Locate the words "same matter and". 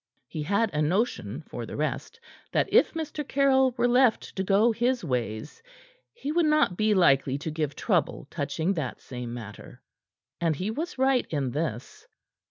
8.99-10.55